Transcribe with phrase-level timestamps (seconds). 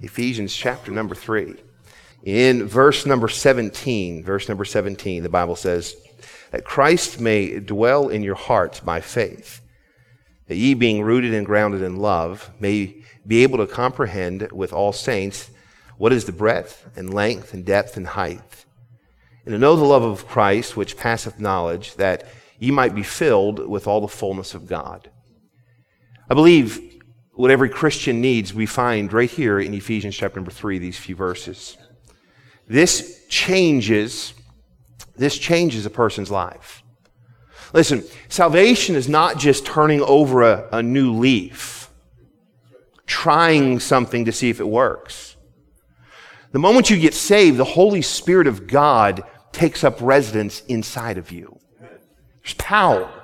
[0.00, 1.56] Ephesians chapter number 3.
[2.22, 5.96] In verse number 17, verse number 17, the Bible says,
[6.50, 9.60] that Christ may dwell in your hearts by faith,
[10.48, 14.92] that ye being rooted and grounded in love may be able to comprehend with all
[14.92, 15.50] saints
[15.96, 18.64] what is the breadth and length and depth and height,
[19.44, 22.26] and to know the love of Christ which passeth knowledge, that
[22.58, 25.10] ye might be filled with all the fullness of God.
[26.28, 26.89] I believe
[27.40, 31.16] what every Christian needs, we find right here in Ephesians chapter number three, these few
[31.16, 31.78] verses.
[32.68, 34.34] This changes,
[35.16, 36.82] this changes a person's life.
[37.72, 41.90] Listen, salvation is not just turning over a, a new leaf,
[43.06, 45.36] trying something to see if it works.
[46.52, 49.22] The moment you get saved, the Holy Spirit of God
[49.52, 51.58] takes up residence inside of you.
[51.80, 53.19] There's power.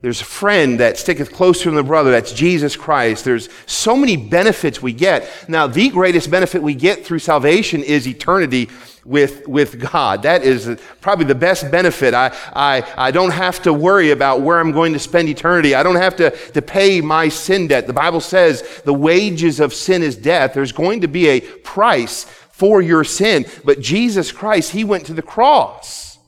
[0.00, 2.12] There's a friend that sticketh closer than the brother.
[2.12, 3.24] That's Jesus Christ.
[3.24, 5.28] There's so many benefits we get.
[5.48, 8.68] Now, the greatest benefit we get through salvation is eternity
[9.04, 10.22] with, with God.
[10.22, 12.14] That is probably the best benefit.
[12.14, 15.74] I, I, I don't have to worry about where I'm going to spend eternity.
[15.74, 17.88] I don't have to, to pay my sin debt.
[17.88, 20.54] The Bible says the wages of sin is death.
[20.54, 23.46] There's going to be a price for your sin.
[23.64, 26.18] But Jesus Christ, He went to the cross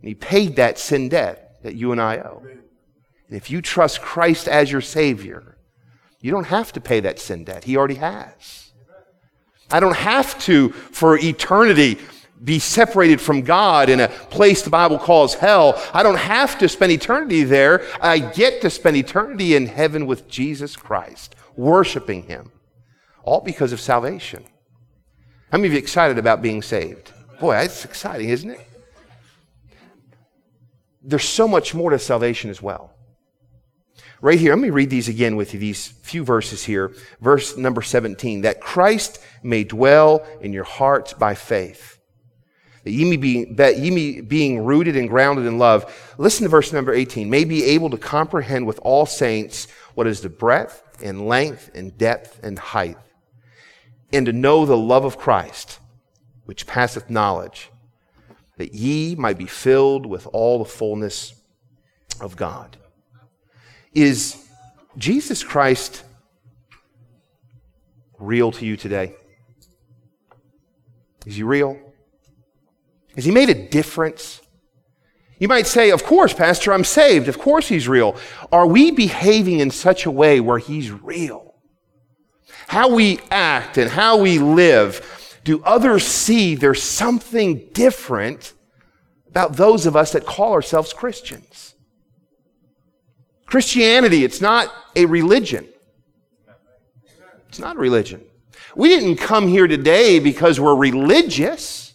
[0.00, 2.42] and He paid that sin debt that you and I owe.
[3.28, 5.56] And if you trust Christ as your Savior,
[6.20, 7.64] you don't have to pay that sin debt.
[7.64, 8.72] He already has.
[9.70, 11.98] I don't have to, for eternity,
[12.42, 15.82] be separated from God in a place the Bible calls hell.
[15.92, 17.84] I don't have to spend eternity there.
[18.00, 22.52] I get to spend eternity in heaven with Jesus Christ, worshiping Him.
[23.22, 24.44] All because of salvation.
[25.50, 27.12] How many of you excited about being saved?
[27.40, 28.60] Boy, that's exciting, isn't it?
[31.02, 32.92] There's so much more to salvation as well.
[34.20, 36.94] Right here, let me read these again with you, these few verses here.
[37.20, 41.98] Verse number 17, that Christ may dwell in your hearts by faith.
[42.84, 46.14] That ye may be, that ye may, being rooted and grounded in love.
[46.18, 50.20] Listen to verse number 18, may be able to comprehend with all saints what is
[50.20, 52.98] the breadth and length and depth and height,
[54.12, 55.80] and to know the love of Christ,
[56.44, 57.70] which passeth knowledge,
[58.58, 61.34] that ye might be filled with all the fullness
[62.20, 62.76] of God.
[63.94, 64.44] Is
[64.98, 66.02] Jesus Christ
[68.18, 69.14] real to you today?
[71.26, 71.78] Is he real?
[73.14, 74.40] Has he made a difference?
[75.38, 77.28] You might say, Of course, Pastor, I'm saved.
[77.28, 78.16] Of course he's real.
[78.52, 81.54] Are we behaving in such a way where he's real?
[82.66, 88.54] How we act and how we live, do others see there's something different
[89.28, 91.73] about those of us that call ourselves Christians?
[93.54, 95.68] Christianity, it's not a religion.
[97.48, 98.20] It's not a religion.
[98.74, 101.94] We didn't come here today because we're religious.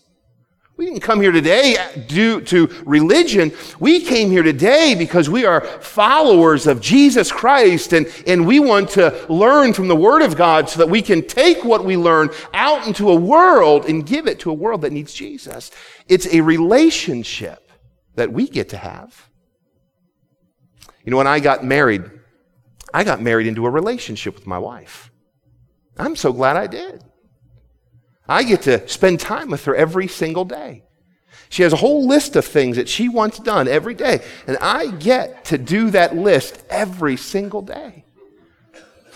[0.77, 1.75] We didn't come here today
[2.07, 3.51] due to religion.
[3.77, 8.91] We came here today because we are followers of Jesus Christ and, and we want
[8.91, 12.29] to learn from the Word of God so that we can take what we learn
[12.53, 15.71] out into a world and give it to a world that needs Jesus.
[16.07, 17.69] It's a relationship
[18.15, 19.28] that we get to have.
[21.03, 22.03] You know, when I got married,
[22.93, 25.11] I got married into a relationship with my wife.
[25.97, 27.03] I'm so glad I did.
[28.27, 30.83] I get to spend time with her every single day.
[31.49, 34.91] She has a whole list of things that she wants done every day, and I
[34.91, 38.05] get to do that list every single day.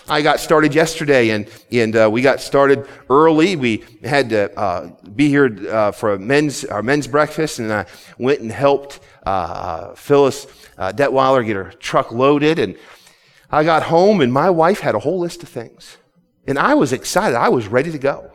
[0.06, 3.56] I got started yesterday, and, and uh, we got started early.
[3.56, 7.86] We had to uh, be here uh, for men's, our men's breakfast, and I
[8.18, 12.58] went and helped uh, uh, Phyllis uh, Detweiler get her truck loaded.
[12.58, 12.76] And
[13.50, 15.96] I got home, and my wife had a whole list of things.
[16.46, 17.36] And I was excited.
[17.36, 18.30] I was ready to go.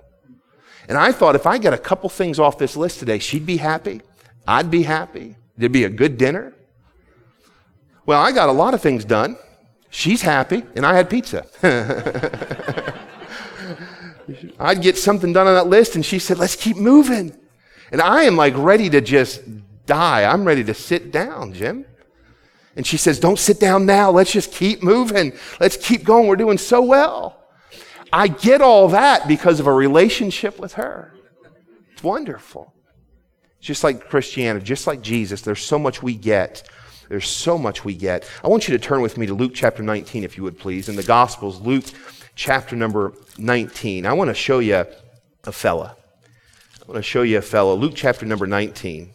[0.88, 3.58] And I thought if I got a couple things off this list today, she'd be
[3.58, 4.02] happy.
[4.48, 5.36] I'd be happy.
[5.56, 6.56] There'd be a good dinner.
[8.08, 9.38] Well, I got a lot of things done.
[9.90, 11.46] She's happy, and I had pizza.
[14.60, 17.36] I'd get something done on that list, and she said, Let's keep moving.
[17.92, 19.42] And I am like ready to just
[19.86, 20.24] die.
[20.24, 21.86] I'm ready to sit down, Jim.
[22.76, 24.12] And she says, Don't sit down now.
[24.12, 25.34] Let's just keep moving.
[25.60, 26.28] Let's keep going.
[26.28, 27.44] We're doing so well.
[28.14, 31.14] I get all that because of a relationship with her.
[31.94, 32.74] It's wonderful.
[33.60, 36.64] Just like Christianity, just like Jesus, there's so much we get
[37.10, 38.30] there's so much we get.
[38.44, 40.88] I want you to turn with me to Luke chapter 19, if you would please.
[40.88, 41.86] In the Gospels, Luke
[42.36, 44.06] chapter number 19.
[44.06, 44.86] I want to show you
[45.44, 45.98] a fella.
[46.82, 47.74] I want to show you a fella.
[47.74, 49.10] Luke chapter number 19.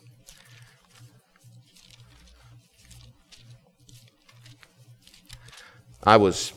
[6.02, 6.52] I was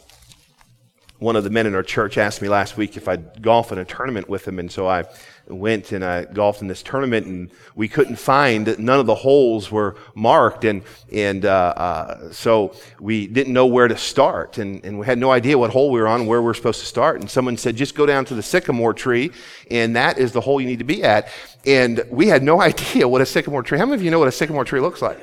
[1.19, 3.77] one of the men in our church asked me last week if I'd golf in
[3.77, 5.05] a tournament with him, and so I
[5.49, 9.71] went and I golfed in this tournament, and we couldn't find none of the holes
[9.71, 14.99] were marked, and and uh, uh, so we didn't know where to start, and, and
[14.99, 17.19] we had no idea what hole we were on, where we were supposed to start,
[17.21, 19.31] and someone said just go down to the sycamore tree,
[19.71, 21.29] and that is the hole you need to be at,
[21.65, 23.77] and we had no idea what a sycamore tree.
[23.77, 25.19] How many of you know what a sycamore tree looks like?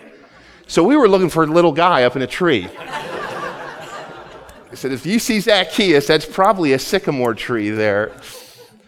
[0.67, 2.69] So we were looking for a little guy up in a tree.
[2.79, 8.13] I said, if you see Zacchaeus, that's probably a sycamore tree there.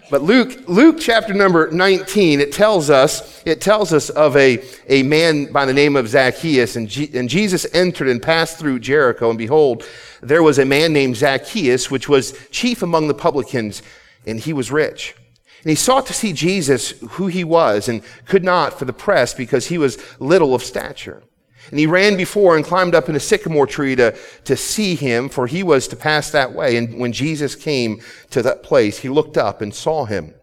[0.09, 5.03] But Luke, Luke chapter number 19, it tells us, it tells us of a, a
[5.03, 6.77] man by the name of Zacchaeus.
[6.77, 9.31] And, G, and Jesus entered and passed through Jericho.
[9.31, 9.85] And behold,
[10.23, 13.83] there was a man named Zacchaeus, which was chief among the publicans,
[14.25, 15.17] and he was rich.
[15.63, 19.35] And he sought to see Jesus, who he was, and could not for the press
[19.35, 21.25] because he was little of stature.
[21.71, 25.29] And he ran before and climbed up in a sycamore tree to, to see him,
[25.29, 26.77] for he was to pass that way.
[26.77, 30.35] And when Jesus came to that place, he looked up and saw him.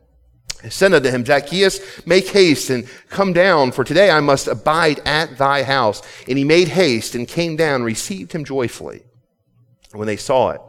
[0.63, 4.99] He said unto him, Zacchaeus, make haste and come down, for today I must abide
[5.05, 6.01] at thy house.
[6.27, 9.03] And he made haste and came down, and received him joyfully.
[9.91, 10.61] When they saw it,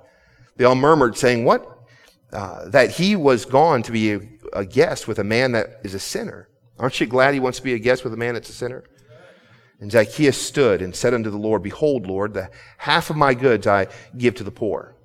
[0.56, 1.70] they all murmured, saying, What?
[2.32, 4.20] Uh, that he was gone to be a,
[4.52, 6.48] a guest with a man that is a sinner.
[6.78, 8.82] Aren't you glad he wants to be a guest with a man that's a sinner?
[9.84, 12.48] And Zacchaeus stood and said unto the Lord, Behold, Lord, the
[12.78, 14.96] half of my goods I give to the poor.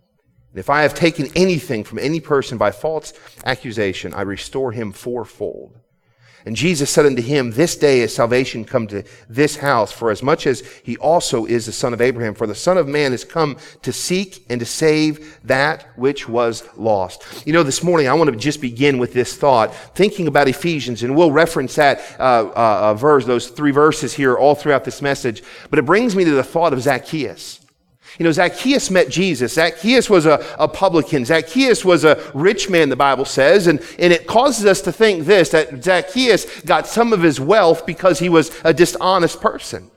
[0.52, 3.12] And if I have taken anything from any person by false
[3.44, 5.78] accusation, I restore him fourfold.
[6.46, 10.24] And Jesus said unto him, This day is salvation come to this house, for as
[10.24, 12.34] much as he also is the son of Abraham.
[12.34, 16.68] For the son of man is come to seek and to save that which was
[16.78, 17.24] lost.
[17.46, 21.04] You know, this morning I want to just begin with this thought, thinking about Ephesians,
[21.04, 25.02] and we'll reference that uh, uh, uh verse, those three verses here all throughout this
[25.02, 25.44] message.
[25.70, 27.60] But it brings me to the thought of Zacchaeus.
[28.18, 29.54] You know, Zacchaeus met Jesus.
[29.54, 31.26] Zacchaeus was a, a, publican.
[31.26, 33.68] Zacchaeus was a rich man, the Bible says.
[33.68, 37.86] And, and it causes us to think this that Zacchaeus got some of his wealth
[37.86, 39.92] because he was a dishonest person.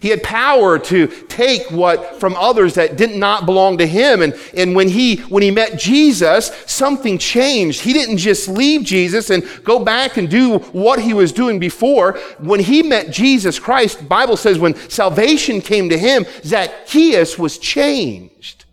[0.00, 4.22] He had power to take what from others that did not belong to him.
[4.22, 7.82] And, and when he when he met Jesus, something changed.
[7.82, 12.18] He didn't just leave Jesus and go back and do what he was doing before.
[12.38, 18.64] When he met Jesus Christ, Bible says when salvation came to him, Zacchaeus was changed.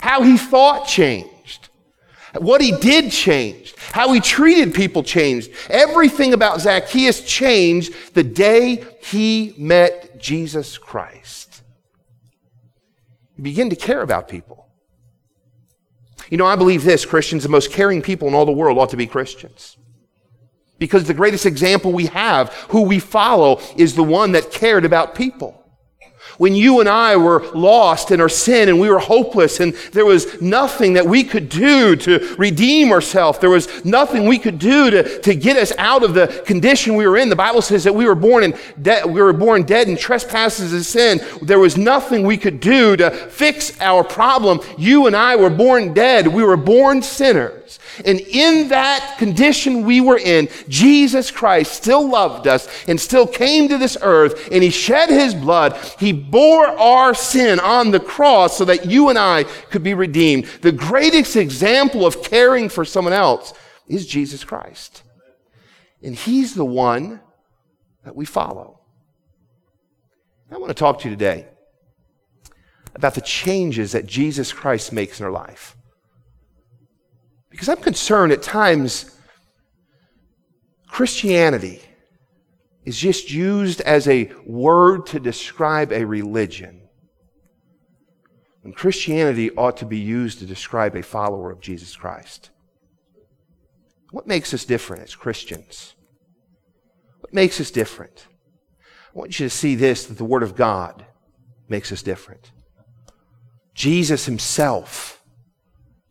[0.00, 1.39] How he thought changed.
[2.38, 3.76] What he did changed.
[3.92, 5.50] How he treated people changed.
[5.68, 11.62] Everything about Zacchaeus changed the day he met Jesus Christ.
[13.36, 14.68] You begin to care about people.
[16.28, 18.90] You know, I believe this Christians, the most caring people in all the world ought
[18.90, 19.76] to be Christians.
[20.78, 25.14] Because the greatest example we have, who we follow, is the one that cared about
[25.14, 25.59] people
[26.40, 30.06] when you and I were lost in our sin and we were hopeless and there
[30.06, 33.38] was nothing that we could do to redeem ourselves.
[33.38, 37.06] There was nothing we could do to, to get us out of the condition we
[37.06, 37.28] were in.
[37.28, 40.72] The Bible says that we were born in de- we were born dead in trespasses
[40.72, 41.20] and sin.
[41.42, 44.60] There was nothing we could do to fix our problem.
[44.78, 46.26] You and I were born dead.
[46.26, 47.59] We were born sinners.
[48.04, 53.68] And in that condition we were in, Jesus Christ still loved us and still came
[53.68, 55.76] to this earth and he shed his blood.
[55.98, 60.46] He bore our sin on the cross so that you and I could be redeemed.
[60.62, 63.52] The greatest example of caring for someone else
[63.86, 65.02] is Jesus Christ.
[66.02, 67.20] And he's the one
[68.04, 68.80] that we follow.
[70.50, 71.46] I want to talk to you today
[72.94, 75.76] about the changes that Jesus Christ makes in our life.
[77.50, 79.16] Because I'm concerned at times
[80.86, 81.82] Christianity
[82.84, 86.88] is just used as a word to describe a religion.
[88.62, 92.50] When Christianity ought to be used to describe a follower of Jesus Christ.
[94.10, 95.94] What makes us different as Christians?
[97.20, 98.26] What makes us different?
[99.14, 101.06] I want you to see this that the Word of God
[101.68, 102.50] makes us different.
[103.74, 105.19] Jesus Himself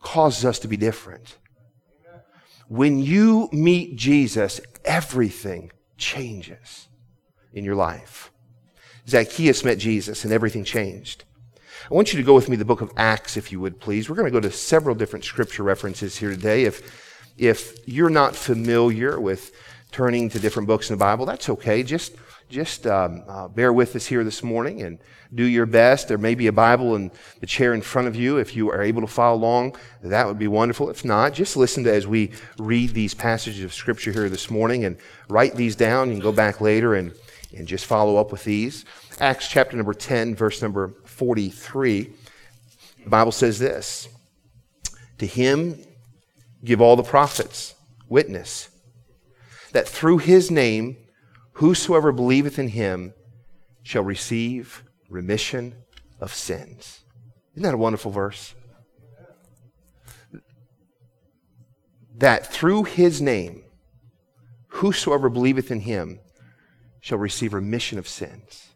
[0.02, 1.38] causes us to be different.
[2.68, 6.88] When you meet Jesus, everything changes
[7.54, 8.32] in your life.
[9.08, 11.24] Zacchaeus met Jesus and everything changed.
[11.90, 13.80] I want you to go with me to the book of Acts, if you would,
[13.80, 14.10] please.
[14.10, 16.66] We're going to go to several different scripture references here today.
[16.66, 19.52] If, if you're not familiar with
[19.92, 21.82] turning to different books in the Bible, that's okay.
[21.82, 22.14] Just
[22.50, 24.98] just um, uh, bear with us here this morning and
[25.34, 26.08] do your best.
[26.08, 28.38] There may be a Bible in the chair in front of you.
[28.38, 30.90] If you are able to follow along, that would be wonderful.
[30.90, 34.84] If not, just listen to as we read these passages of Scripture here this morning
[34.84, 34.98] and
[35.30, 36.10] write these down.
[36.10, 37.14] You can go back later and,
[37.56, 38.84] and just follow up with these.
[39.20, 42.12] Acts chapter number 10, verse number 43.
[43.04, 44.10] The Bible says this
[45.20, 45.84] To him
[46.64, 47.76] give all the prophets
[48.08, 48.70] witness
[49.72, 50.98] that through his name,
[51.60, 53.14] whosoever believeth in him
[53.84, 55.76] shall receive remission
[56.22, 57.04] of sins.
[57.54, 58.56] Isn't that a wonderful verse?
[62.16, 63.64] That through his name,
[64.68, 66.22] whosoever believeth in him
[67.02, 68.70] shall receive remission of sins.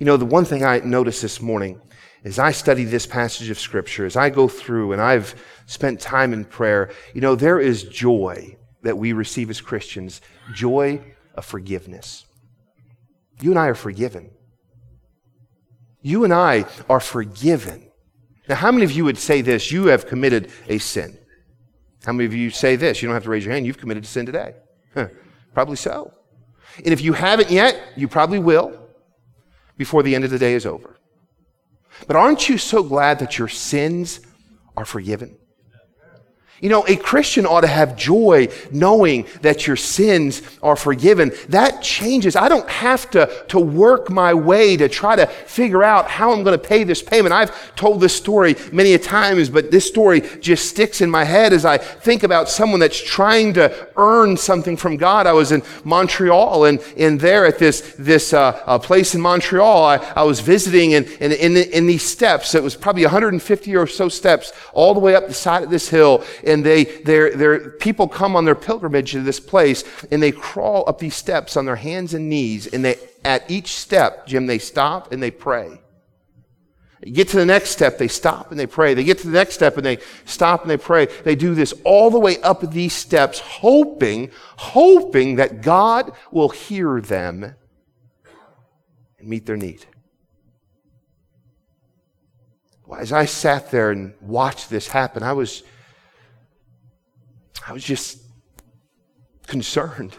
[0.00, 1.80] You know, the one thing I noticed this morning
[2.24, 6.32] as I study this passage of Scripture, as I go through and I've spent time
[6.32, 10.20] in prayer, you know, there is joy that we receive as Christians
[10.52, 11.00] joy
[11.34, 12.24] of forgiveness.
[13.40, 14.30] You and I are forgiven.
[16.02, 17.90] You and I are forgiven.
[18.48, 19.70] Now, how many of you would say this?
[19.70, 21.16] You have committed a sin.
[22.04, 23.02] How many of you say this?
[23.02, 23.66] You don't have to raise your hand.
[23.66, 24.54] You've committed a sin today.
[24.94, 25.08] Huh,
[25.54, 26.12] probably so.
[26.76, 28.88] And if you haven't yet, you probably will
[29.76, 30.96] before the end of the day is over.
[32.06, 34.20] But aren't you so glad that your sins
[34.76, 35.36] are forgiven?
[36.60, 41.32] You know, a Christian ought to have joy knowing that your sins are forgiven.
[41.48, 42.36] That changes.
[42.36, 46.42] I don't have to, to work my way to try to figure out how I'm
[46.44, 47.32] going to pay this payment.
[47.32, 51.54] I've told this story many a times, but this story just sticks in my head
[51.54, 55.26] as I think about someone that's trying to earn something from God.
[55.26, 59.84] I was in Montreal and, and there at this, this uh, uh, place in Montreal,
[59.84, 63.86] I, I was visiting and, and in, in these steps, it was probably 150 or
[63.86, 67.70] so steps all the way up the side of this hill and they, they're, they're,
[67.70, 71.64] people come on their pilgrimage to this place and they crawl up these steps on
[71.64, 75.80] their hands and knees and they, at each step, Jim, they stop and they pray.
[77.04, 78.92] You get to the next step, they stop and they pray.
[78.92, 81.06] They get to the next step and they stop and they pray.
[81.06, 87.00] They do this all the way up these steps, hoping, hoping that God will hear
[87.00, 87.54] them
[89.18, 89.86] and meet their need.
[92.98, 95.62] As I sat there and watched this happen, I was
[97.66, 98.18] I was just
[99.46, 100.14] concerned.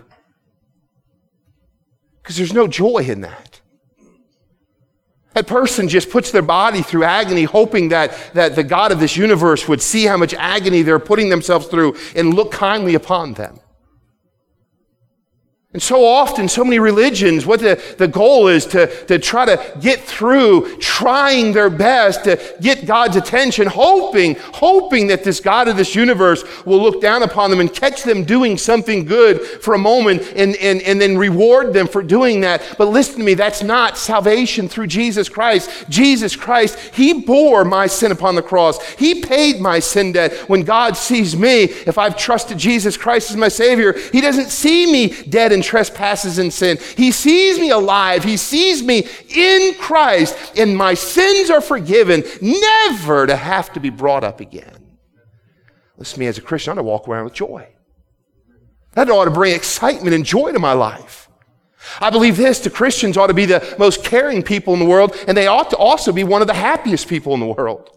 [2.21, 3.62] Because there's no joy in that.
[5.33, 9.15] That person just puts their body through agony, hoping that, that the God of this
[9.15, 13.60] universe would see how much agony they're putting themselves through and look kindly upon them.
[15.74, 19.78] And so often, so many religions, what the, the goal is to, to try to
[19.80, 25.78] get through, trying their best to get God's attention, hoping, hoping that this God of
[25.78, 29.78] this universe will look down upon them and catch them doing something good for a
[29.78, 32.75] moment and, and, and then reward them for doing that.
[32.78, 35.86] But listen to me, that's not salvation through Jesus Christ.
[35.88, 38.86] Jesus Christ, He bore my sin upon the cross.
[38.96, 40.34] He paid my sin debt.
[40.50, 44.92] When God sees me, if I've trusted Jesus Christ as my Savior, He doesn't see
[44.92, 46.77] me dead and trespasses and sin.
[46.98, 48.24] He sees me alive.
[48.24, 53.89] He sees me in Christ, and my sins are forgiven, never to have to be
[53.89, 54.98] brought up again.
[55.98, 57.68] Listen to me as a Christian, I ought to walk around with joy.
[58.94, 61.30] That ought to bring excitement and joy to my life.
[62.00, 65.15] I believe this the Christians ought to be the most caring people in the world,
[65.27, 67.89] and they ought to also be one of the happiest people in the world.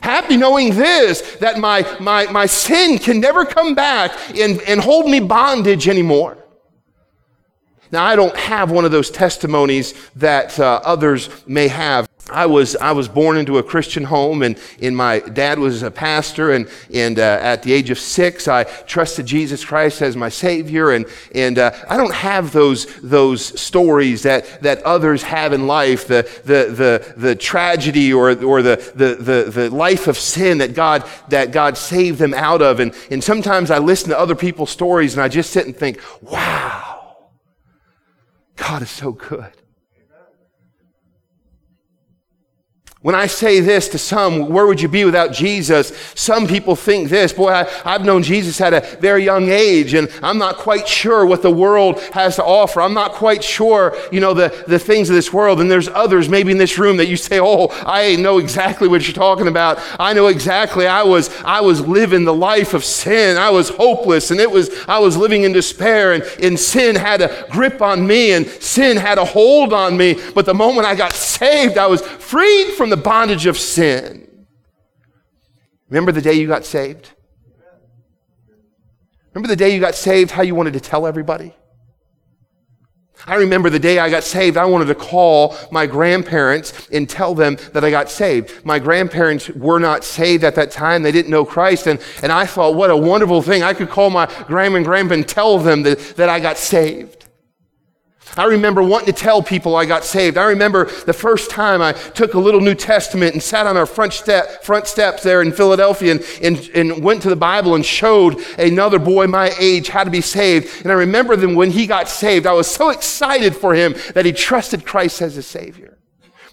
[0.00, 5.10] Happy knowing this, that my, my, my sin can never come back and, and hold
[5.10, 6.38] me bondage anymore.
[7.90, 12.08] Now, I don't have one of those testimonies that uh, others may have.
[12.30, 15.90] I was, I was born into a Christian home, and, and my dad was a
[15.90, 16.52] pastor.
[16.52, 20.90] And, and uh, at the age of six, I trusted Jesus Christ as my Savior.
[20.90, 26.06] And, and uh, I don't have those, those stories that, that others have in life
[26.06, 30.74] the, the, the, the tragedy or, or the, the, the, the life of sin that
[30.74, 32.80] God, that God saved them out of.
[32.80, 35.98] And, and sometimes I listen to other people's stories and I just sit and think,
[36.20, 36.87] wow.
[38.58, 39.52] God is so good.
[43.00, 45.92] When I say this to some, where would you be without Jesus?
[46.16, 47.32] Some people think this.
[47.32, 51.24] Boy, I, have known Jesus at a very young age, and I'm not quite sure
[51.24, 52.82] what the world has to offer.
[52.82, 55.60] I'm not quite sure, you know, the, the things of this world.
[55.60, 59.06] And there's others maybe in this room that you say, oh, I know exactly what
[59.06, 59.78] you're talking about.
[60.00, 60.88] I know exactly.
[60.88, 63.36] I was, I was living the life of sin.
[63.36, 67.22] I was hopeless, and it was, I was living in despair, and, and sin had
[67.22, 70.16] a grip on me, and sin had a hold on me.
[70.34, 74.46] But the moment I got saved, I was freed from from the bondage of sin.
[75.90, 77.10] Remember the day you got saved?
[79.34, 81.54] Remember the day you got saved, how you wanted to tell everybody?
[83.26, 87.34] I remember the day I got saved, I wanted to call my grandparents and tell
[87.34, 88.64] them that I got saved.
[88.64, 91.02] My grandparents were not saved at that time.
[91.02, 91.88] They didn't know Christ.
[91.88, 93.62] And, and I thought, what a wonderful thing.
[93.62, 97.17] I could call my grandma and grandpa and tell them that, that I got saved.
[98.36, 100.36] I remember wanting to tell people I got saved.
[100.36, 103.86] I remember the first time I took a little New Testament and sat on our
[103.86, 107.84] front, step, front steps there in Philadelphia and, and, and went to the Bible and
[107.84, 110.82] showed another boy my age how to be saved.
[110.82, 114.24] And I remember then when he got saved, I was so excited for him that
[114.24, 115.98] he trusted Christ as his Savior.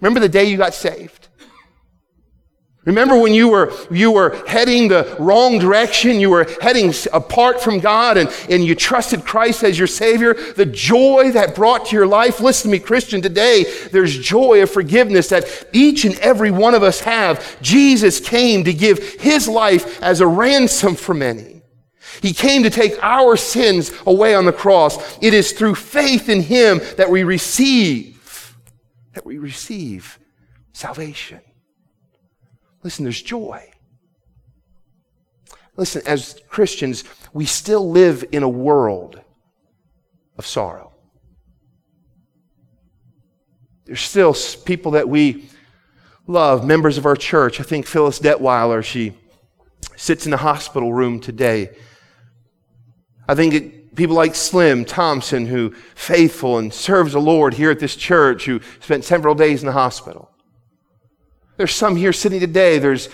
[0.02, 1.25] Remember the day you got saved?
[2.86, 7.80] Remember when you were, you were heading the wrong direction, you were heading apart from
[7.80, 10.36] God and, and you trusted Christ as your Savior?
[10.36, 12.40] The joy that brought to your life.
[12.40, 16.84] Listen to me, Christian, today there's joy of forgiveness that each and every one of
[16.84, 17.60] us have.
[17.60, 21.64] Jesus came to give His life as a ransom for many.
[22.22, 25.18] He came to take our sins away on the cross.
[25.24, 28.56] It is through faith in Him that we receive,
[29.14, 30.20] that we receive
[30.72, 31.42] salvation.
[32.86, 33.68] Listen, there's joy.
[35.76, 39.20] Listen, as Christians, we still live in a world
[40.38, 40.94] of sorrow.
[43.86, 45.50] There's still people that we
[46.28, 47.60] love, members of our church.
[47.60, 49.18] I think Phyllis Detweiler, she
[49.96, 51.76] sits in the hospital room today.
[53.28, 57.80] I think it, people like Slim Thompson, who faithful and serves the Lord here at
[57.80, 60.30] this church, who spent several days in the hospital.
[61.58, 62.80] There's some here sitting today.
[62.80, 63.10] There's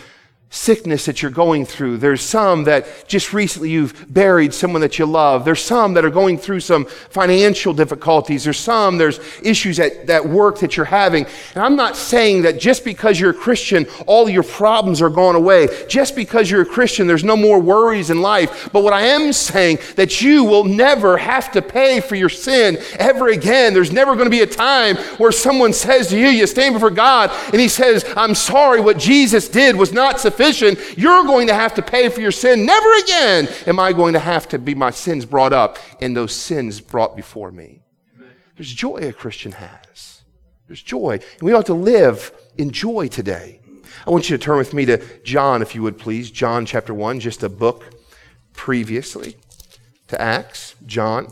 [0.53, 1.95] sickness that you're going through.
[1.97, 5.45] There's some that just recently you've buried someone that you love.
[5.45, 8.43] There's some that are going through some financial difficulties.
[8.43, 11.25] There's some, there's issues at that work that you're having.
[11.55, 15.35] And I'm not saying that just because you're a Christian, all your problems are gone
[15.35, 15.69] away.
[15.87, 18.69] Just because you're a Christian, there's no more worries in life.
[18.73, 22.77] But what I am saying that you will never have to pay for your sin
[22.99, 23.73] ever again.
[23.73, 26.91] There's never going to be a time where someone says to you, you stand before
[26.91, 31.47] God and he says, I'm sorry, what Jesus did was not sufficient sufficient, you're going
[31.47, 32.65] to have to pay for your sin.
[32.65, 36.35] Never again am I going to have to be my sins brought up and those
[36.35, 37.81] sins brought before me.
[38.57, 40.23] There's joy a Christian has.
[40.67, 41.13] There's joy.
[41.13, 43.59] And we ought to live in joy today.
[44.05, 46.31] I want you to turn with me to John, if you would please.
[46.31, 47.83] John chapter 1, just a book
[48.53, 49.37] previously
[50.07, 50.75] to Acts.
[50.85, 51.27] John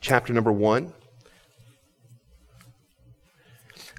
[0.00, 0.92] chapter number 1.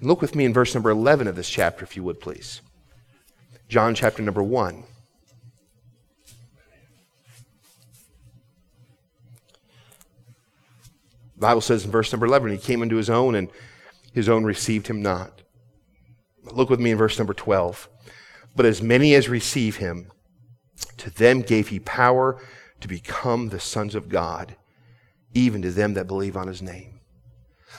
[0.02, 2.62] look with me in verse number 11 of this chapter, if you would please.
[3.67, 4.84] John chapter number 1.
[11.36, 13.49] The Bible says in verse number 11, he came into his own, and
[14.13, 15.41] his own received him not.
[16.52, 17.89] Look with me in verse number 12.
[18.56, 20.12] But as many as receive him,
[20.97, 22.39] to them gave he power
[22.82, 24.56] to become the sons of God,
[25.34, 26.99] even to them that believe on his name.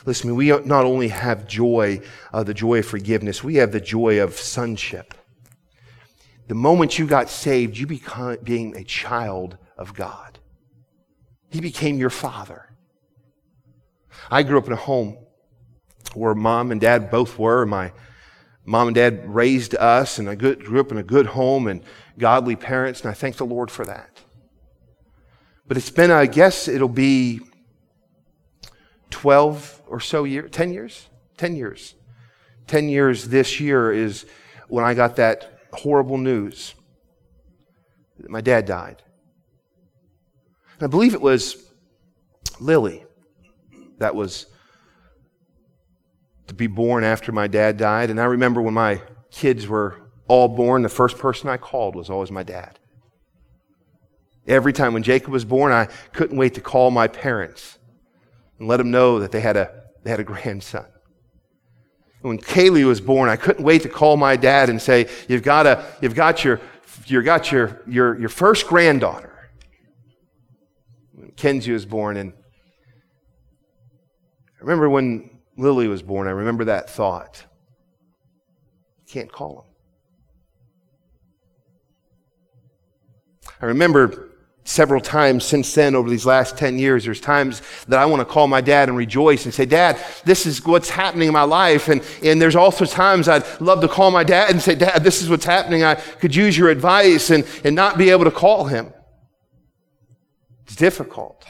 [0.04, 2.00] Listen, we not only have joy,
[2.32, 5.14] uh, the joy of forgiveness, we have the joy of sonship
[6.46, 10.38] the moment you got saved, you became a child of God.
[11.50, 12.70] He became your father.
[14.30, 15.18] I grew up in a home
[16.14, 17.64] where mom and dad both were.
[17.64, 17.92] My
[18.64, 21.82] mom and dad raised us, and I grew up in a good home and
[22.18, 24.20] godly parents, and I thank the Lord for that.
[25.66, 27.40] But it's been, I guess it'll be
[29.10, 31.08] 12 or so years, 10 years?
[31.38, 31.94] 10 years.
[32.66, 34.26] 10 years this year is
[34.68, 36.74] when I got that horrible news
[38.18, 39.02] that my dad died.
[40.74, 41.70] And I believe it was
[42.60, 43.04] Lily
[43.98, 44.46] that was
[46.46, 48.10] to be born after my dad died.
[48.10, 52.10] And I remember when my kids were all born, the first person I called was
[52.10, 52.78] always my dad.
[54.46, 57.78] Every time when Jacob was born, I couldn't wait to call my parents
[58.58, 60.86] and let them know that they had a, they had a grandson
[62.24, 65.66] when Kaylee was born, I couldn't wait to call my dad and say, You've got,
[65.66, 66.58] a, you've got, your,
[67.04, 69.50] you've got your, your, your first granddaughter.
[71.12, 72.32] When Kenzie was born, and
[74.56, 77.44] I remember when Lily was born, I remember that thought.
[79.06, 79.70] Can't call him.
[83.60, 84.30] I remember
[84.64, 87.04] several times since then over these last 10 years.
[87.04, 90.46] There's times that i want to call my dad and rejoice and say dad this
[90.46, 91.88] is what's happening in my life.
[91.88, 95.22] And, and there's also times i'd love to call my dad and say dad this
[95.22, 95.84] is what's happening.
[95.84, 98.92] I could use your advice and, and not be able to call him.
[100.64, 101.44] It's difficult.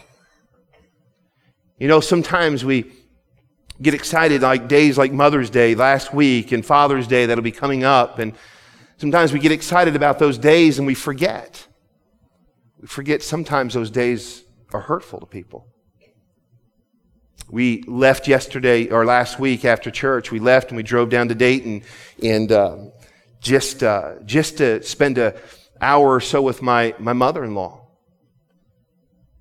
[1.78, 2.90] You know sometimes we
[3.80, 7.84] get excited like days like mother's day last week and father's day that'll be coming
[7.84, 8.18] up.
[8.18, 8.32] And
[8.96, 11.64] sometimes we get excited about those days and we forget
[12.84, 14.44] we forget sometimes those days
[14.74, 15.66] are hurtful to people.
[17.48, 20.30] We left yesterday or last week after church.
[20.30, 21.82] We left and we drove down to Dayton
[22.22, 22.76] and uh,
[23.40, 25.32] just uh, just to spend an
[25.80, 27.88] hour or so with my my mother-in-law.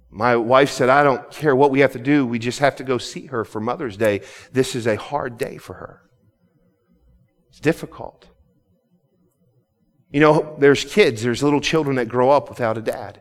[0.10, 2.26] My wife said, I don't care what we have to do.
[2.26, 4.22] We just have to go see her for Mother's Day.
[4.54, 6.00] This is a hard day for her.
[7.50, 8.26] It's difficult.
[10.12, 13.20] You know, there's kids, there's little children that grow up without a dad.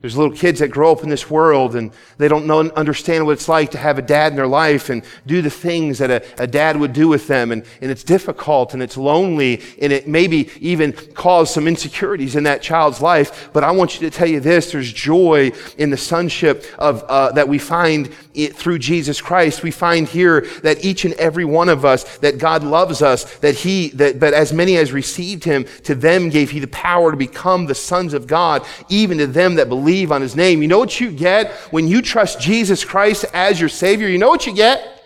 [0.00, 3.32] There's little kids that grow up in this world and they don't know, understand what
[3.32, 6.42] it's like to have a dad in their life and do the things that a,
[6.42, 7.50] a, dad would do with them.
[7.50, 12.44] And, and it's difficult and it's lonely and it maybe even cause some insecurities in
[12.44, 13.50] that child's life.
[13.52, 17.32] But I want you to tell you this, there's joy in the sonship of, uh,
[17.32, 19.62] that we find it through Jesus Christ.
[19.62, 23.54] We find here that each and every one of us, that God loves us, that
[23.56, 27.16] he, that, but as many as received him, to them gave he the power to
[27.16, 30.60] become the sons of God, even to them that believe believe on his name.
[30.60, 34.08] You know what you get when you trust Jesus Christ as your Savior?
[34.08, 35.02] You know what you get?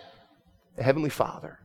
[0.75, 1.59] The Heavenly Father.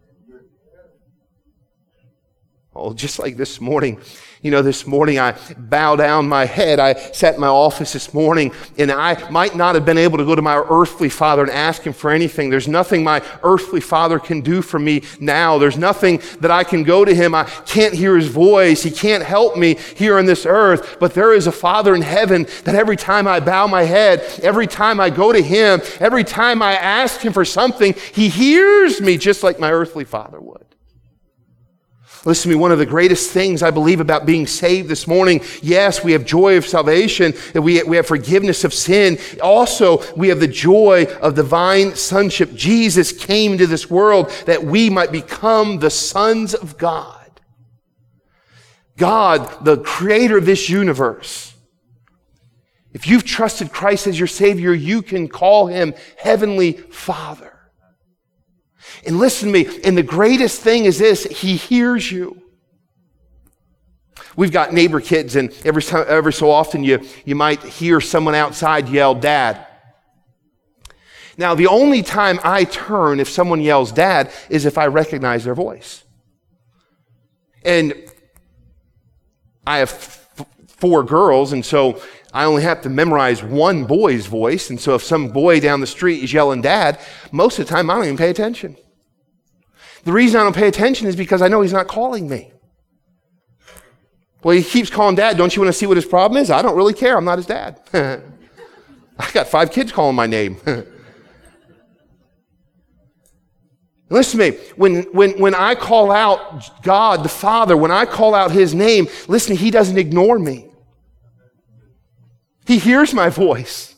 [2.80, 4.00] Oh, just like this morning,
[4.40, 6.78] you know, this morning I bow down my head.
[6.78, 10.24] I sat in my office this morning and I might not have been able to
[10.24, 12.50] go to my earthly father and ask him for anything.
[12.50, 15.58] There's nothing my earthly father can do for me now.
[15.58, 17.34] There's nothing that I can go to him.
[17.34, 18.84] I can't hear his voice.
[18.84, 20.98] He can't help me here on this earth.
[21.00, 24.68] But there is a father in heaven that every time I bow my head, every
[24.68, 29.18] time I go to him, every time I ask him for something, he hears me
[29.18, 30.67] just like my earthly father would.
[32.28, 35.40] Listen to me, one of the greatest things I believe about being saved this morning,
[35.62, 39.16] yes, we have joy of salvation, we, we have forgiveness of sin.
[39.42, 42.52] Also, we have the joy of divine sonship.
[42.52, 47.30] Jesus came into this world that we might become the sons of God.
[48.98, 51.54] God, the creator of this universe.
[52.92, 57.57] If you've trusted Christ as your Savior, you can call him Heavenly Father.
[59.06, 62.42] And listen to me, and the greatest thing is this, he hears you.
[64.36, 68.34] We've got neighbor kids, and every, time, every so often you, you might hear someone
[68.34, 69.66] outside yell, Dad.
[71.38, 75.54] Now, the only time I turn if someone yells dad is if I recognize their
[75.54, 76.02] voice.
[77.64, 77.94] And
[79.64, 84.68] I have f- four girls, and so I only have to memorize one boy's voice.
[84.68, 87.88] And so if some boy down the street is yelling dad, most of the time
[87.88, 88.76] I don't even pay attention.
[90.04, 92.52] The reason I don't pay attention is because I know he's not calling me.
[94.42, 95.36] Well, he keeps calling dad.
[95.36, 96.50] Don't you want to see what his problem is?
[96.50, 97.16] I don't really care.
[97.16, 97.80] I'm not his dad.
[99.18, 100.58] I got five kids calling my name.
[104.10, 104.58] Listen to me.
[104.76, 109.06] When, when, when I call out God, the Father, when I call out His name,
[109.26, 110.70] listen, He doesn't ignore me.
[112.66, 113.94] He hears my voice.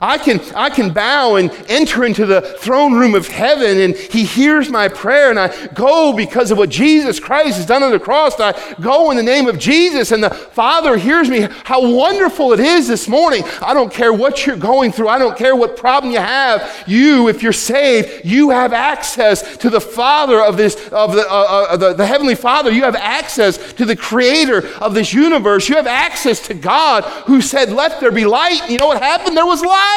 [0.00, 4.24] I can, I can bow and enter into the throne room of heaven and he
[4.24, 7.98] hears my prayer and I go because of what Jesus Christ has done on the
[7.98, 8.38] cross.
[8.38, 11.48] I go in the name of Jesus and the Father hears me.
[11.64, 13.42] How wonderful it is this morning.
[13.60, 15.08] I don't care what you're going through.
[15.08, 16.84] I don't care what problem you have.
[16.86, 21.66] You, if you're saved, you have access to the Father of this, of the, uh,
[21.70, 22.70] uh, the, the Heavenly Father.
[22.70, 25.68] You have access to the Creator of this universe.
[25.68, 28.70] You have access to God who said, let there be light.
[28.70, 29.36] You know what happened?
[29.36, 29.87] There was light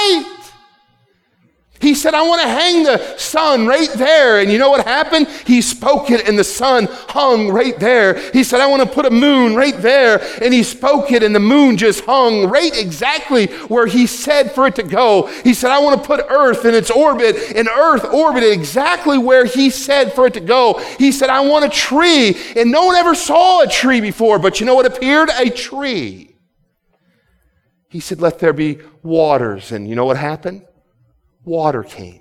[1.82, 4.39] He said, I want to hang the sun right there.
[4.39, 5.27] And you know what happened?
[5.47, 8.19] He spoke it and the sun hung right there.
[8.32, 10.21] He said, I want to put a moon right there.
[10.43, 14.67] And he spoke it and the moon just hung right exactly where he said for
[14.67, 15.25] it to go.
[15.43, 19.45] He said, I want to put earth in its orbit and earth orbited exactly where
[19.45, 20.77] he said for it to go.
[20.99, 22.38] He said, I want a tree.
[22.56, 25.30] And no one ever saw a tree before, but you know what appeared?
[25.36, 26.31] A tree.
[27.91, 29.73] He said, Let there be waters.
[29.73, 30.65] And you know what happened?
[31.43, 32.20] Water came.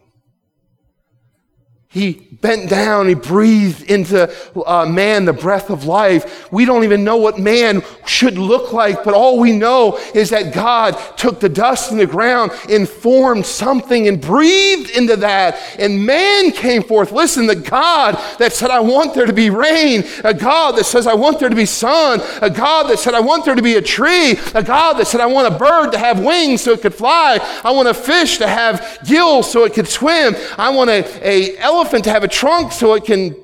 [1.93, 4.33] He bent down, he breathed into
[4.65, 6.53] uh, man the breath of life.
[6.53, 10.55] We don't even know what man should look like, but all we know is that
[10.55, 16.07] God took the dust in the ground and formed something and breathed into that, and
[16.07, 17.11] man came forth.
[17.11, 21.09] Listen, the God that said, I want there to be rain, a God that says,
[21.09, 23.75] I want there to be sun, a God that said, I want there to be
[23.75, 26.83] a tree, a God that said, I want a bird to have wings so it
[26.83, 30.89] could fly, I want a fish to have gills so it could swim, I want
[30.91, 33.35] a, a elephant elephant to have a trunk so it can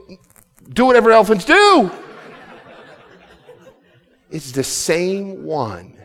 [0.68, 1.90] do whatever elephants do.
[4.31, 5.96] It's the same one.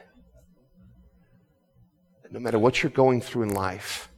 [2.29, 4.09] No matter what you're going through in life,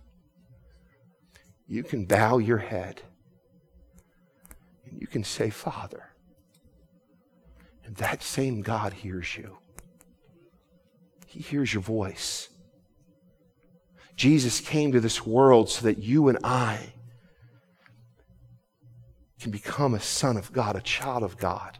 [1.67, 3.01] you can bow your head
[4.85, 6.11] and you can say, Father.
[7.83, 9.57] And that same God hears you.
[11.25, 12.49] He hears your voice.
[14.15, 16.93] Jesus came to this world so that you and I
[19.43, 21.77] can become a son of God, a child of God.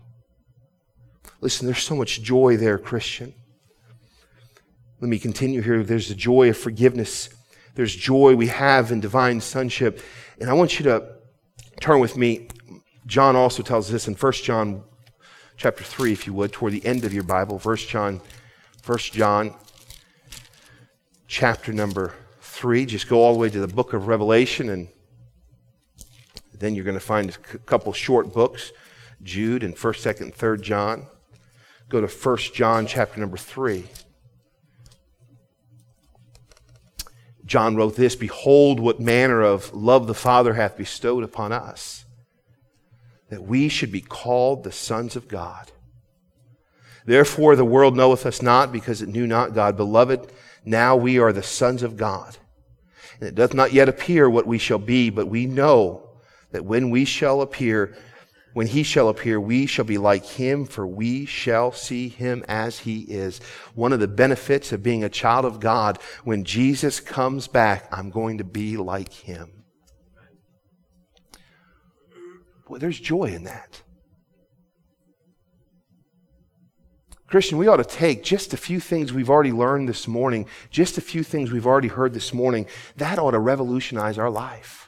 [1.39, 3.33] Listen, there's so much joy there, Christian.
[4.99, 5.81] Let me continue here.
[5.81, 7.29] There's the joy of forgiveness.
[7.75, 10.01] There's joy we have in divine sonship.
[10.41, 11.15] And I want you to
[11.79, 12.49] turn with me.
[13.07, 14.83] John also tells this in 1 John
[15.55, 17.59] chapter 3, if you would, toward the end of your Bible.
[17.59, 18.19] 1 John,
[18.85, 19.55] 1 John
[21.27, 22.85] chapter number 3.
[22.85, 24.89] Just go all the way to the book of Revelation, and
[26.59, 28.71] then you're going to find a couple short books,
[29.21, 31.07] Jude and 1st, 2nd, 3rd John.
[31.89, 33.85] Go to 1 John chapter number 3.
[37.45, 42.05] John wrote this Behold, what manner of love the Father hath bestowed upon us,
[43.29, 45.71] that we should be called the sons of God.
[47.05, 49.75] Therefore, the world knoweth us not because it knew not God.
[49.75, 50.31] Beloved,
[50.63, 52.37] now we are the sons of God.
[53.19, 56.02] And it doth not yet appear what we shall be, but we know
[56.53, 57.95] that when we shall appear,
[58.53, 62.79] when he shall appear, we shall be like him, for we shall see him as
[62.79, 63.39] he is.
[63.73, 68.11] One of the benefits of being a child of God, when Jesus comes back, I'm
[68.11, 69.63] going to be like him.
[72.67, 73.81] Boy, there's joy in that.
[77.27, 80.99] Christian, we ought to take just a few things we've already learned this morning, just
[80.99, 82.67] a few things we've already heard this morning.
[82.97, 84.82] That ought to revolutionize our life.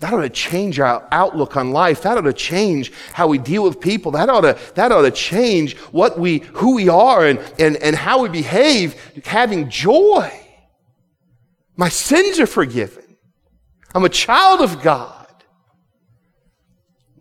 [0.00, 2.02] That ought to change our outlook on life.
[2.02, 4.12] That ought to change how we deal with people.
[4.12, 7.96] That ought to, that ought to change what we, who we are and, and, and
[7.96, 10.30] how we behave, having joy.
[11.76, 13.16] My sins are forgiven.
[13.94, 15.26] I'm a child of God.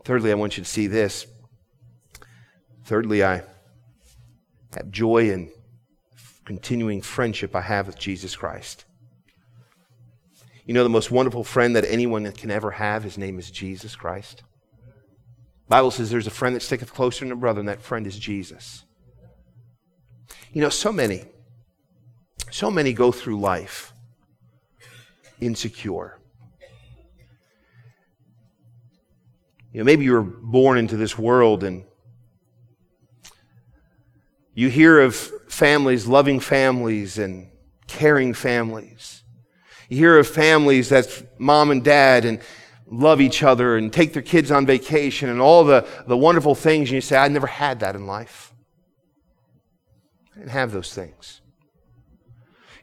[0.04, 1.26] Thirdly, I want you to see this.
[2.86, 3.44] Thirdly, I
[4.76, 5.50] have joy and
[6.46, 8.86] continuing friendship I have with Jesus Christ.
[10.68, 13.96] You know, the most wonderful friend that anyone can ever have, his name is Jesus
[13.96, 14.44] Christ.
[15.70, 18.20] Bible says there's a friend that sticketh closer than a brother, and that friend is
[18.20, 18.84] Jesus.
[20.52, 21.24] You know, so many,
[22.52, 23.94] so many go through life
[25.40, 26.20] insecure.
[29.72, 31.86] You know, maybe you were born into this world and
[34.54, 37.52] you hear of families, loving families and
[37.88, 39.24] caring families.
[39.90, 42.40] You hear of families that's mom and dad and
[42.86, 46.90] love each other and take their kids on vacation and all the, the wonderful things.
[46.90, 48.54] And you say, I never had that in life.
[50.36, 51.42] I didn't have those things.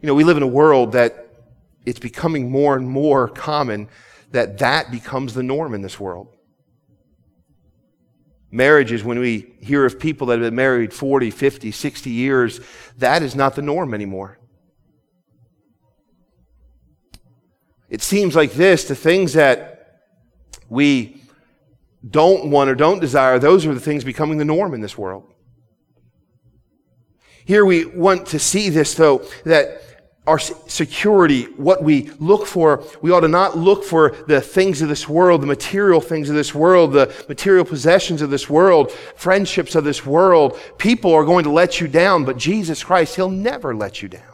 [0.00, 1.28] You know, we live in a world that
[1.86, 3.88] it's becoming more and more common
[4.30, 6.34] that that becomes the norm in this world
[8.54, 12.60] marriages, when we hear of people that have been married 40, 50, 60 years,
[12.98, 14.38] that is not the norm anymore.
[17.94, 20.00] It seems like this the things that
[20.68, 21.22] we
[22.04, 25.32] don't want or don't desire, those are the things becoming the norm in this world.
[27.44, 29.80] Here we want to see this, though, that
[30.26, 34.88] our security, what we look for, we ought to not look for the things of
[34.88, 39.76] this world, the material things of this world, the material possessions of this world, friendships
[39.76, 40.58] of this world.
[40.78, 44.33] People are going to let you down, but Jesus Christ, He'll never let you down.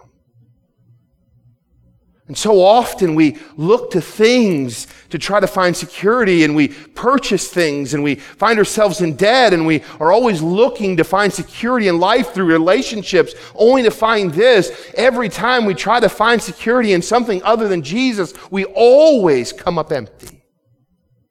[2.31, 7.49] And so often we look to things to try to find security and we purchase
[7.49, 11.89] things and we find ourselves in debt and we are always looking to find security
[11.89, 14.93] in life through relationships only to find this.
[14.95, 19.77] Every time we try to find security in something other than Jesus, we always come
[19.77, 20.45] up empty.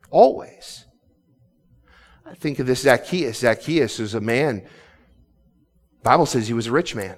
[0.10, 0.84] Always.
[2.26, 3.40] I think of this Zacchaeus.
[3.40, 4.68] Zacchaeus is a man.
[6.04, 7.16] Bible says he was a rich man.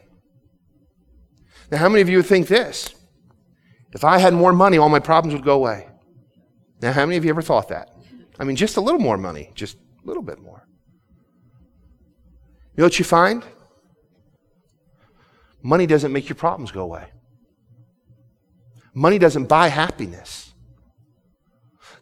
[1.72, 2.94] Now, how many of you would think this?
[3.94, 5.88] If I had more money, all my problems would go away.
[6.82, 7.90] Now, how many of you ever thought that?
[8.40, 10.66] I mean, just a little more money, just a little bit more.
[12.76, 13.44] You know what you find?
[15.62, 17.10] Money doesn't make your problems go away.
[18.94, 20.54] Money doesn't buy happiness.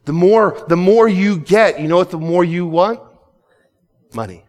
[0.04, 3.00] The more, the more you get, you know what the more you want?
[4.14, 4.44] Money.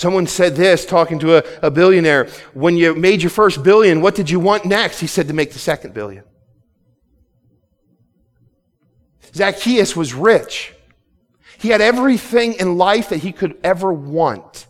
[0.00, 2.24] Someone said this talking to a, a, billionaire.
[2.54, 4.98] When you made your first billion, what did you want next?
[4.98, 6.24] He said to make the second billion.
[9.34, 10.72] Zacchaeus was rich.
[11.58, 14.66] He had everything in life that he could ever want.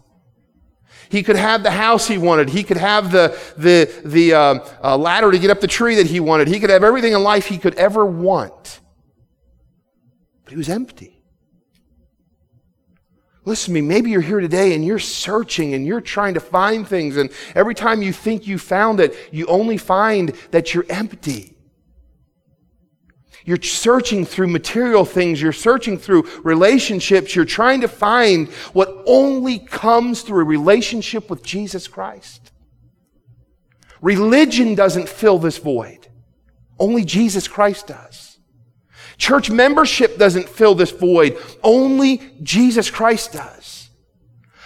[1.11, 2.49] He could have the house he wanted.
[2.49, 6.07] He could have the, the, the uh, uh, ladder to get up the tree that
[6.07, 6.49] he wanted.
[6.49, 8.81] He could have everything in life he could ever want.
[10.43, 11.20] But he was empty.
[13.45, 16.87] Listen to me, maybe you're here today and you're searching and you're trying to find
[16.87, 21.57] things, and every time you think you found it, you only find that you're empty.
[23.45, 25.41] You're searching through material things.
[25.41, 27.35] You're searching through relationships.
[27.35, 32.53] You're trying to find what only comes through a relationship with Jesus Christ.
[34.03, 36.09] Religion doesn't fill this void.
[36.79, 38.30] Only Jesus Christ does.
[39.21, 41.37] Church membership doesn't fill this void.
[41.63, 43.91] Only Jesus Christ does.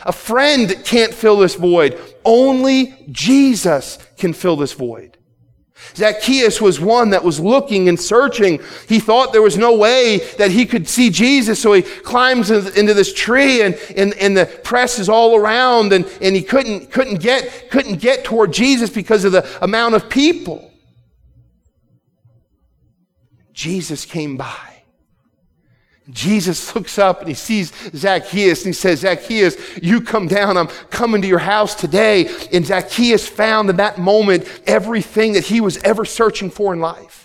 [0.05, 2.01] A friend can't fill this void.
[2.25, 5.19] Only Jesus can fill this void.
[5.97, 8.61] Zacchaeus was one that was looking and searching.
[8.89, 12.95] He thought there was no way that he could see Jesus, so he climbs into
[12.95, 17.21] this tree and, and, and the press is all around and, and he couldn't, couldn't,
[17.21, 20.71] get, couldn't get toward Jesus because of the amount of people.
[23.55, 24.75] Jesus came by.
[26.11, 30.59] Jesus looks up and he sees Zacchaeus and he says, Zacchaeus, you come down.
[30.59, 32.29] I'm coming to your house today.
[32.53, 37.24] And Zacchaeus found in that moment everything that he was ever searching for in life.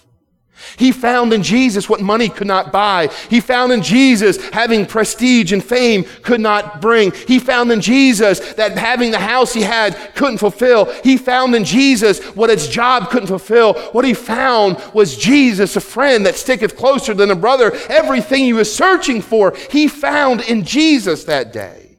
[0.78, 3.08] He found in Jesus what money could not buy.
[3.30, 7.12] He found in Jesus having prestige and fame could not bring.
[7.12, 10.86] He found in Jesus that having the house he had couldn't fulfill.
[11.04, 13.74] He found in Jesus what his job couldn't fulfill.
[13.92, 17.72] What he found was Jesus, a friend that sticketh closer than a brother.
[17.90, 21.98] Everything he was searching for, he found in Jesus that day.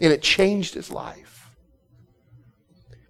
[0.00, 1.29] And it changed his life.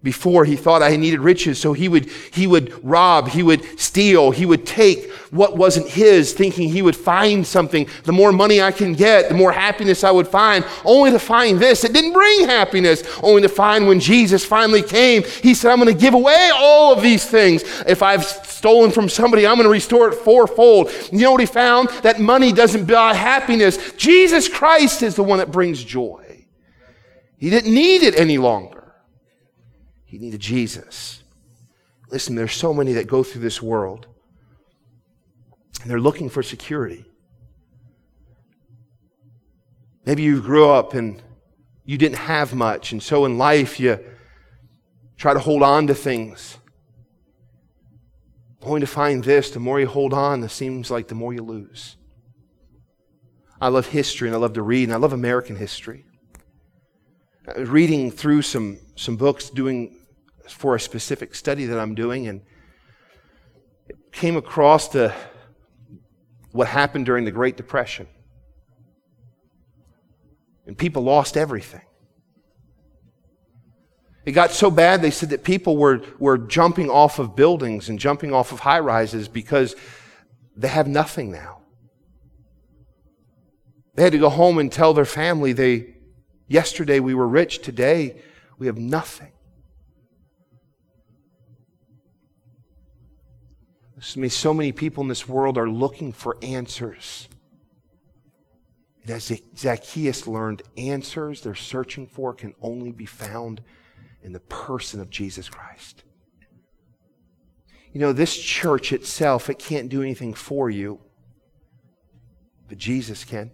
[0.03, 4.31] Before he thought I needed riches, so he would, he would rob, he would steal,
[4.31, 7.87] he would take what wasn't his, thinking he would find something.
[8.05, 11.59] The more money I can get, the more happiness I would find, only to find
[11.59, 11.85] this.
[11.85, 15.95] It didn't bring happiness, only to find when Jesus finally came, he said, I'm going
[15.95, 17.63] to give away all of these things.
[17.87, 20.91] If I've stolen from somebody, I'm going to restore it fourfold.
[21.13, 21.91] You know what he found?
[22.03, 23.93] That money doesn't buy happiness.
[23.99, 26.47] Jesus Christ is the one that brings joy.
[27.37, 28.80] He didn't need it any longer.
[30.11, 31.23] He needed Jesus.
[32.11, 34.09] Listen, there's so many that go through this world
[35.81, 37.05] and they're looking for security.
[40.05, 41.23] Maybe you grew up and
[41.85, 44.01] you didn't have much, and so in life you
[45.17, 46.59] try to hold on to things.
[48.63, 51.43] Only to find this, the more you hold on, it seems like the more you
[51.43, 51.97] lose.
[53.61, 56.05] I love history and I love to read, and I love American history.
[57.47, 60.00] I was reading through some, some books, doing
[60.53, 62.43] for a specific study that I'm doing, and
[64.13, 65.15] came across the,
[66.53, 68.07] what happened during the Great Depression.
[70.67, 71.83] And people lost everything.
[74.27, 77.99] It got so bad, they said that people were, were jumping off of buildings and
[77.99, 79.75] jumping off of high rises because
[80.57, 81.63] they have nothing now.
[83.95, 85.95] They had to go home and tell their family they,
[86.49, 88.23] yesterday we were rich, today
[88.59, 89.33] we have nothing.
[94.01, 97.29] So many people in this world are looking for answers.
[99.03, 103.61] And as Zacchaeus learned, answers they're searching for can only be found
[104.23, 106.03] in the person of Jesus Christ.
[107.93, 111.01] You know, this church itself, it can't do anything for you,
[112.69, 113.51] but Jesus can.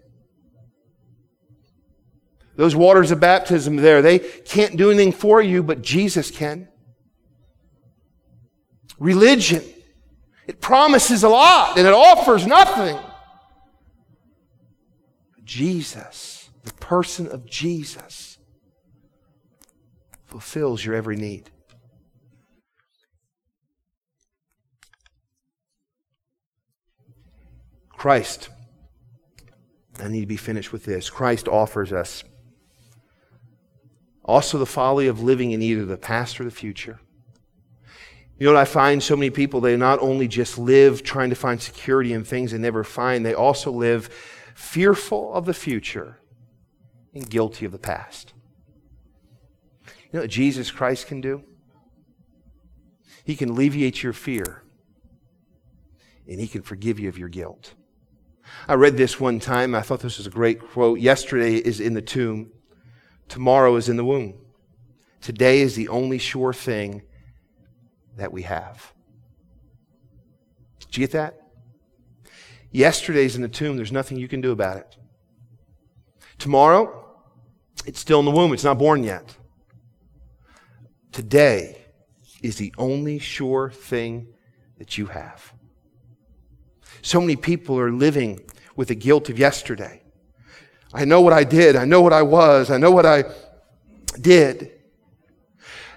[2.54, 6.68] Those waters of baptism there, they can't do anything for you, but Jesus can.
[8.98, 9.62] Religion,
[10.46, 12.98] it promises a lot and it offers nothing.
[15.44, 18.38] Jesus, the person of Jesus,
[20.24, 21.50] fulfills your every need.
[27.90, 28.50] Christ,
[29.98, 31.08] I need to be finished with this.
[31.08, 32.22] Christ offers us
[34.24, 37.00] also the folly of living in either the past or the future.
[38.38, 39.02] You know what I find?
[39.02, 42.58] So many people, they not only just live trying to find security in things they
[42.58, 44.08] never find, they also live
[44.54, 46.18] fearful of the future
[47.14, 48.34] and guilty of the past.
[49.86, 51.44] You know what Jesus Christ can do?
[53.24, 54.62] He can alleviate your fear
[56.28, 57.74] and he can forgive you of your guilt.
[58.68, 59.74] I read this one time.
[59.74, 61.00] I thought this was a great quote.
[61.00, 62.52] Yesterday is in the tomb.
[63.28, 64.34] Tomorrow is in the womb.
[65.20, 67.02] Today is the only sure thing
[68.16, 68.92] that we have.
[70.80, 71.40] Did you get that?
[72.70, 73.76] Yesterday's in the tomb.
[73.76, 74.96] There's nothing you can do about it.
[76.38, 77.04] Tomorrow,
[77.86, 78.52] it's still in the womb.
[78.52, 79.36] It's not born yet.
[81.12, 81.78] Today
[82.42, 84.28] is the only sure thing
[84.78, 85.52] that you have.
[87.02, 88.40] So many people are living
[88.74, 90.02] with the guilt of yesterday.
[90.92, 91.76] I know what I did.
[91.76, 92.70] I know what I was.
[92.70, 93.24] I know what I
[94.20, 94.72] did.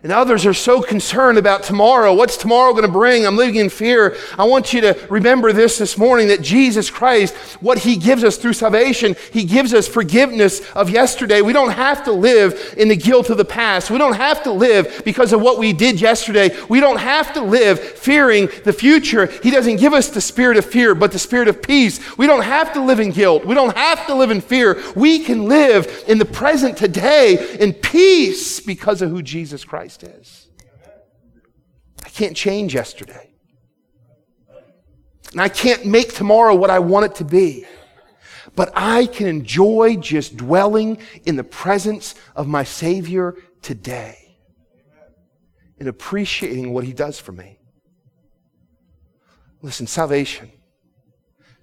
[0.01, 2.13] And others are so concerned about tomorrow.
[2.13, 3.27] What's tomorrow going to bring?
[3.27, 4.15] I'm living in fear.
[4.37, 8.37] I want you to remember this this morning that Jesus Christ, what He gives us
[8.37, 11.41] through salvation, He gives us forgiveness of yesterday.
[11.41, 13.91] We don't have to live in the guilt of the past.
[13.91, 16.55] We don't have to live because of what we did yesterday.
[16.69, 19.25] We don't have to live fearing the future.
[19.25, 21.99] He doesn't give us the spirit of fear, but the spirit of peace.
[22.17, 23.43] We don't have to live in guilt.
[23.43, 24.81] We don't have to live in fear.
[24.95, 30.03] We can live in the present today in peace because of who Jesus Christ Christ
[30.03, 30.47] is.
[32.05, 33.31] I can't change yesterday.
[35.31, 37.65] And I can't make tomorrow what I want it to be.
[38.55, 44.37] But I can enjoy just dwelling in the presence of my Savior today
[45.79, 47.59] and appreciating what He does for me.
[49.61, 50.51] Listen, salvation.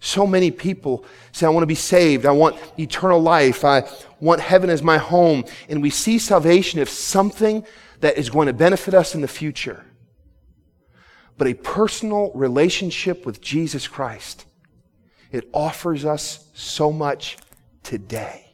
[0.00, 2.26] So many people say, I want to be saved.
[2.26, 3.64] I want eternal life.
[3.64, 3.88] I
[4.20, 5.44] want heaven as my home.
[5.68, 7.64] And we see salvation as something
[8.00, 9.84] that is going to benefit us in the future,
[11.38, 14.46] but a personal relationship with Jesus Christ.
[15.32, 17.36] It offers us so much
[17.82, 18.50] today.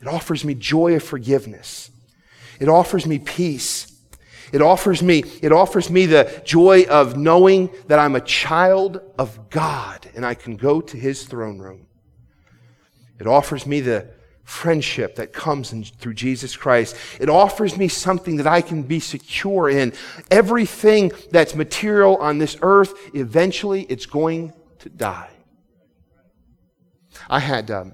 [0.00, 1.90] It offers me joy of forgiveness.
[2.58, 3.88] It offers me peace.
[4.52, 9.48] It offers me, it offers me the joy of knowing that I'm a child of
[9.48, 11.86] God and I can go to his throne room.
[13.18, 14.10] It offers me the
[14.44, 16.96] friendship that comes in, through Jesus Christ.
[17.20, 19.92] It offers me something that I can be secure in.
[20.30, 25.30] Everything that's material on this earth, eventually it's going to die.
[27.28, 27.92] I had, um,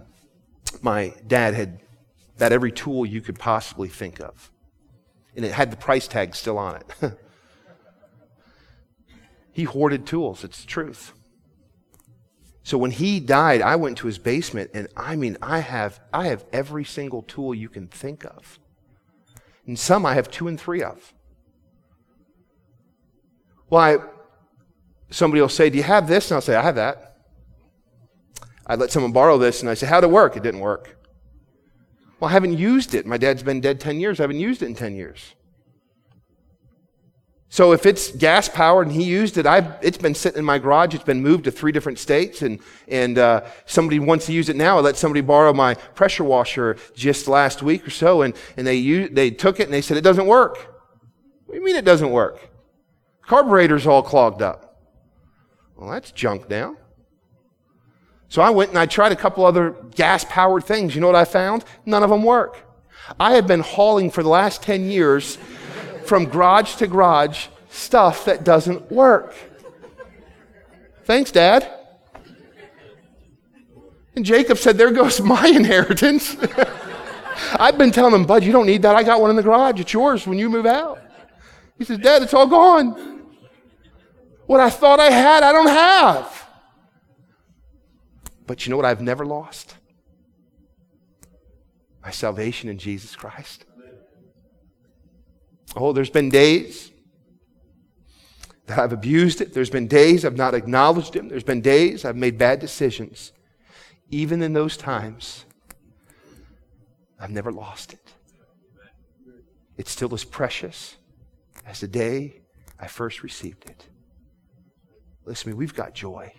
[0.80, 1.80] my dad had
[2.36, 4.50] about every tool you could possibly think of.
[5.34, 7.12] And it had the price tag still on it.
[9.52, 11.12] he hoarded tools, it's the truth.
[12.68, 16.26] So when he died, I went to his basement and I mean, I have, I
[16.26, 18.58] have every single tool you can think of.
[19.66, 21.14] And some I have two and three of.
[23.70, 24.10] Why, well,
[25.08, 26.30] somebody will say, Do you have this?
[26.30, 27.16] And I'll say, I have that.
[28.66, 30.36] I let someone borrow this and I say, How'd it work?
[30.36, 30.94] It didn't work.
[32.20, 33.06] Well, I haven't used it.
[33.06, 34.20] My dad's been dead 10 years.
[34.20, 35.34] I haven't used it in 10 years.
[37.50, 40.58] So if it's gas powered and he used it, I've, it's been sitting in my
[40.58, 40.94] garage.
[40.94, 44.56] It's been moved to three different states, and and uh, somebody wants to use it
[44.56, 44.76] now.
[44.76, 48.76] I let somebody borrow my pressure washer just last week or so, and and they
[48.76, 50.56] used, they took it and they said it doesn't work.
[51.46, 52.50] What do you mean it doesn't work?
[53.26, 54.68] Carburetor's all clogged up.
[55.76, 56.76] Well, that's junk now.
[58.28, 60.94] So I went and I tried a couple other gas powered things.
[60.94, 61.64] You know what I found?
[61.86, 62.66] None of them work.
[63.18, 65.38] I have been hauling for the last 10 years
[66.08, 69.34] from garage to garage stuff that doesn't work.
[71.04, 71.70] Thanks, Dad.
[74.16, 76.36] And Jacob said, There goes my inheritance.
[77.52, 78.96] I've been telling him, Bud, you don't need that.
[78.96, 79.80] I got one in the garage.
[79.80, 81.00] It's yours when you move out.
[81.78, 83.26] He says, Dad, it's all gone.
[84.46, 86.48] What I thought I had, I don't have.
[88.46, 89.76] But you know what I've never lost?
[92.02, 93.66] My salvation in Jesus Christ.
[95.76, 96.90] Oh, there's been days
[98.66, 99.52] that I've abused it.
[99.54, 101.28] There's been days I've not acknowledged Him.
[101.28, 103.32] There's been days I've made bad decisions.
[104.10, 105.44] Even in those times,
[107.20, 108.12] I've never lost it.
[109.76, 110.96] It's still as precious
[111.66, 112.40] as the day
[112.80, 113.86] I first received it.
[115.24, 116.32] Listen to me, we've got joy.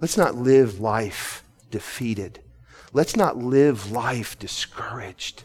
[0.00, 2.40] Let's not live life defeated.
[2.92, 5.44] Let's not live life discouraged.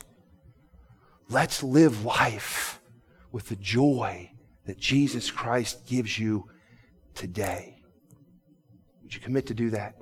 [1.29, 2.81] Let's live life
[3.31, 4.31] with the joy
[4.65, 6.49] that Jesus Christ gives you
[7.13, 7.83] today.
[9.03, 9.98] Would you commit to do that?